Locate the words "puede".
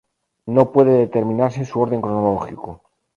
0.71-0.93